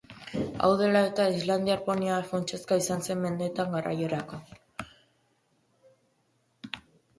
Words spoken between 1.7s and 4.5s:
ponia funtsezkoa izan zen mendetan garraiorako.